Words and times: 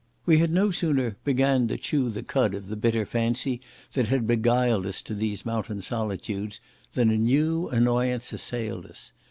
We 0.25 0.39
had 0.39 0.49
no 0.51 0.71
sooner 0.71 1.17
began 1.23 1.67
to 1.67 1.77
"chew 1.77 2.09
the 2.09 2.23
cud" 2.23 2.55
of 2.55 2.69
the 2.69 2.75
bitter 2.75 3.05
fancy 3.05 3.61
that 3.93 4.07
had 4.07 4.25
beguiled 4.25 4.87
us 4.87 4.99
to 5.03 5.13
these 5.13 5.45
mountain 5.45 5.83
solitudes 5.83 6.59
than 6.93 7.11
a 7.11 7.17
new 7.19 7.67
annoyance 7.69 8.33
assailed 8.33 8.87
us. 8.87 9.13